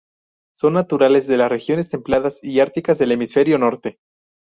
[0.55, 3.99] Son naturales de las regiones templadas y árticas del hemisferio norte.